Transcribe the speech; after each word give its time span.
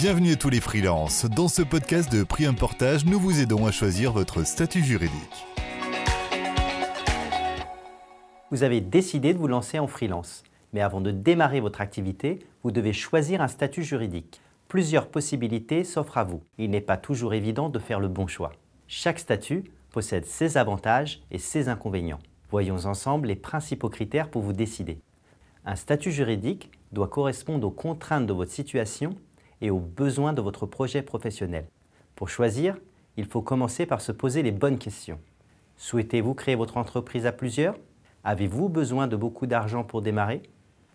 Bienvenue 0.00 0.32
à 0.32 0.36
tous 0.36 0.48
les 0.48 0.62
freelances. 0.62 1.26
Dans 1.26 1.48
ce 1.48 1.60
podcast 1.60 2.10
de 2.10 2.24
Prix 2.24 2.50
Portage, 2.54 3.04
nous 3.04 3.20
vous 3.20 3.38
aidons 3.38 3.66
à 3.66 3.70
choisir 3.70 4.12
votre 4.14 4.44
statut 4.44 4.82
juridique. 4.82 5.46
Vous 8.50 8.62
avez 8.62 8.80
décidé 8.80 9.34
de 9.34 9.38
vous 9.38 9.46
lancer 9.46 9.78
en 9.78 9.86
freelance. 9.86 10.42
Mais 10.72 10.80
avant 10.80 11.02
de 11.02 11.10
démarrer 11.10 11.60
votre 11.60 11.82
activité, 11.82 12.38
vous 12.62 12.70
devez 12.70 12.94
choisir 12.94 13.42
un 13.42 13.48
statut 13.48 13.82
juridique. 13.82 14.40
Plusieurs 14.68 15.06
possibilités 15.06 15.84
s'offrent 15.84 16.16
à 16.16 16.24
vous. 16.24 16.40
Il 16.56 16.70
n'est 16.70 16.80
pas 16.80 16.96
toujours 16.96 17.34
évident 17.34 17.68
de 17.68 17.78
faire 17.78 18.00
le 18.00 18.08
bon 18.08 18.26
choix. 18.26 18.52
Chaque 18.86 19.18
statut 19.18 19.64
possède 19.90 20.24
ses 20.24 20.56
avantages 20.56 21.20
et 21.30 21.36
ses 21.36 21.68
inconvénients. 21.68 22.20
Voyons 22.50 22.86
ensemble 22.86 23.28
les 23.28 23.36
principaux 23.36 23.90
critères 23.90 24.30
pour 24.30 24.40
vous 24.40 24.54
décider. 24.54 24.98
Un 25.66 25.76
statut 25.76 26.10
juridique 26.10 26.70
doit 26.90 27.08
correspondre 27.08 27.66
aux 27.66 27.70
contraintes 27.70 28.26
de 28.26 28.32
votre 28.32 28.50
situation 28.50 29.14
et 29.60 29.70
aux 29.70 29.80
besoins 29.80 30.32
de 30.32 30.40
votre 30.40 30.66
projet 30.66 31.02
professionnel. 31.02 31.66
Pour 32.14 32.28
choisir, 32.28 32.76
il 33.16 33.26
faut 33.26 33.42
commencer 33.42 33.86
par 33.86 34.00
se 34.00 34.12
poser 34.12 34.42
les 34.42 34.52
bonnes 34.52 34.78
questions. 34.78 35.18
Souhaitez-vous 35.76 36.34
créer 36.34 36.54
votre 36.54 36.76
entreprise 36.76 37.26
à 37.26 37.32
plusieurs? 37.32 37.76
Avez-vous 38.24 38.68
besoin 38.68 39.06
de 39.06 39.16
beaucoup 39.16 39.46
d'argent 39.46 39.84
pour 39.84 40.02
démarrer? 40.02 40.42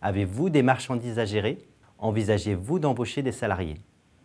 Avez-vous 0.00 0.50
des 0.50 0.62
marchandises 0.62 1.18
à 1.18 1.24
gérer? 1.24 1.58
Envisagez-vous 1.98 2.78
d'embaucher 2.78 3.22
des 3.22 3.32
salariés? 3.32 3.80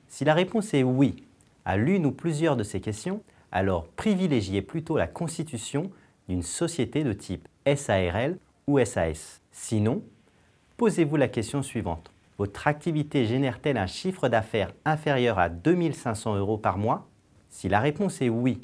Si 0.08 0.26
la 0.26 0.34
réponse 0.34 0.74
est 0.74 0.84
oui 0.84 1.24
à 1.66 1.78
l'une 1.78 2.06
ou 2.06 2.12
plusieurs 2.12 2.56
de 2.56 2.64
ces 2.64 2.82
questions, 2.82 3.22
alors 3.52 3.88
privilégiez 3.90 4.62
plutôt 4.62 4.98
la 4.98 5.08
constitution 5.08 5.92
d'une 6.28 6.42
société 6.42 7.04
de 7.04 7.14
type 7.14 7.48
SARL 7.66 8.38
ou 8.68 8.84
SAS. 8.84 9.42
Sinon, 9.52 10.02
posez-vous 10.78 11.16
la 11.16 11.28
question 11.28 11.62
suivante. 11.62 12.12
Votre 12.38 12.68
activité 12.68 13.26
génère-t-elle 13.26 13.78
un 13.78 13.88
chiffre 13.88 14.30
d'affaires 14.30 14.72
inférieur 14.86 15.40
à 15.40 15.50
2500 15.50 16.36
euros 16.36 16.58
par 16.58 16.78
mois? 16.78 17.10
Si 17.50 17.68
la 17.68 17.80
réponse 17.80 18.22
est 18.22 18.30
oui, 18.30 18.62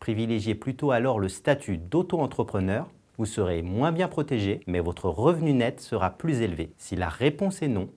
privilégiez 0.00 0.54
plutôt 0.54 0.90
alors 0.90 1.18
le 1.18 1.28
statut 1.28 1.78
d'auto-entrepreneur 1.78 2.86
vous 3.18 3.26
serez 3.26 3.62
moins 3.62 3.92
bien 3.92 4.08
protégé, 4.08 4.60
mais 4.66 4.80
votre 4.80 5.08
revenu 5.08 5.52
net 5.54 5.80
sera 5.80 6.10
plus 6.10 6.42
élevé. 6.42 6.72
Si 6.76 6.96
la 6.96 7.08
réponse 7.08 7.62
est 7.62 7.68
non, 7.68 7.88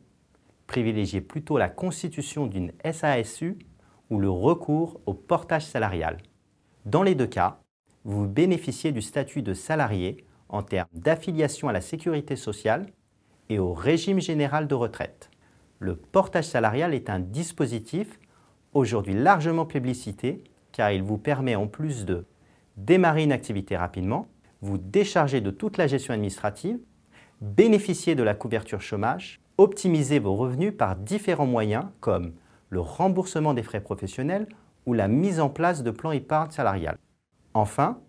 privilégiez 0.68 1.22
plutôt 1.22 1.58
la 1.58 1.70
constitution 1.70 2.48
d'une 2.48 2.72
SASU 2.90 3.58
ou 4.10 4.20
le 4.20 4.30
recours 4.30 5.02
au 5.06 5.14
portage 5.14 5.66
salarial. 5.66 6.18
Dans 6.86 7.04
les 7.04 7.16
deux 7.16 7.28
cas, 7.28 7.60
vous 8.06 8.28
bénéficiez 8.28 8.92
du 8.92 9.02
statut 9.02 9.42
de 9.42 9.54
salarié 9.54 10.24
en 10.48 10.64
termes 10.64 10.88
d'affiliation 10.94 11.68
à 11.68 11.74
la 11.74 11.82
sécurité 11.82 12.36
sociale 12.36 12.88
et 13.50 13.60
au 13.60 13.74
régime 13.74 14.22
général 14.22 14.68
de 14.68 14.76
retraite. 14.76 15.30
Le 15.80 15.96
portage 15.96 16.46
salarial 16.46 16.94
est 16.94 17.10
un 17.10 17.20
dispositif 17.20 18.20
aujourd'hui 18.74 19.14
largement 19.14 19.66
plébiscité 19.66 20.44
car 20.72 20.92
il 20.92 21.04
vous 21.04 21.18
permet 21.18 21.56
en 21.56 21.68
plus 21.68 22.06
de 22.06 22.26
démarrer 22.78 23.24
une 23.24 23.32
activité 23.32 23.76
rapidement, 23.76 24.28
vous 24.62 24.78
décharger 24.78 25.42
de 25.42 25.52
toute 25.52 25.78
la 25.78 25.88
gestion 25.88 26.14
administrative, 26.14 26.80
bénéficier 27.42 28.16
de 28.16 28.24
la 28.24 28.36
couverture 28.36 28.82
chômage, 28.82 29.42
optimiser 29.58 30.20
vos 30.20 30.36
revenus 30.36 30.74
par 30.78 30.96
différents 30.96 31.48
moyens 31.48 31.86
comme 32.00 32.34
le 32.70 32.80
remboursement 32.80 33.54
des 33.54 33.64
frais 33.64 33.82
professionnels 33.82 34.48
ou 34.86 34.94
la 34.94 35.08
mise 35.08 35.40
en 35.40 35.50
place 35.50 35.84
de 35.84 35.92
plans 35.92 36.12
épargne 36.12 36.52
salariale. 36.52 36.98
Enfin, 37.54 38.00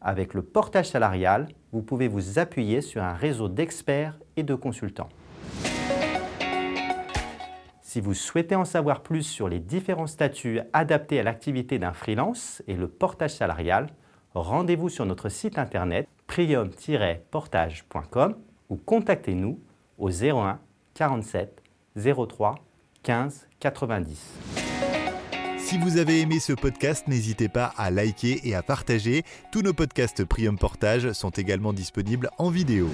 avec 0.00 0.34
le 0.34 0.42
portage 0.42 0.88
salarial, 0.88 1.48
vous 1.72 1.82
pouvez 1.82 2.08
vous 2.08 2.38
appuyer 2.38 2.80
sur 2.80 3.02
un 3.02 3.14
réseau 3.14 3.48
d'experts 3.48 4.18
et 4.36 4.42
de 4.42 4.54
consultants. 4.54 5.08
Si 7.82 8.00
vous 8.00 8.14
souhaitez 8.14 8.54
en 8.54 8.64
savoir 8.64 9.02
plus 9.02 9.24
sur 9.24 9.48
les 9.48 9.58
différents 9.58 10.06
statuts 10.06 10.60
adaptés 10.72 11.18
à 11.18 11.24
l'activité 11.24 11.80
d'un 11.80 11.92
freelance 11.92 12.62
et 12.68 12.74
le 12.74 12.86
portage 12.86 13.34
salarial, 13.34 13.88
rendez-vous 14.34 14.88
sur 14.88 15.04
notre 15.06 15.28
site 15.28 15.58
internet 15.58 16.08
prium-portage.com 16.28 18.36
ou 18.68 18.76
contactez-nous 18.76 19.58
au 19.98 20.10
01 20.10 20.60
47 20.94 21.60
03 21.96 22.54
15 23.02 23.48
90. 23.58 24.59
Si 25.70 25.78
vous 25.78 25.98
avez 25.98 26.20
aimé 26.20 26.40
ce 26.40 26.52
podcast, 26.52 27.06
n'hésitez 27.06 27.48
pas 27.48 27.72
à 27.78 27.92
liker 27.92 28.40
et 28.42 28.56
à 28.56 28.62
partager. 28.64 29.22
Tous 29.52 29.62
nos 29.62 29.72
podcasts 29.72 30.24
Prium 30.24 30.58
Portage 30.58 31.12
sont 31.12 31.30
également 31.30 31.72
disponibles 31.72 32.28
en 32.38 32.50
vidéo. 32.50 32.88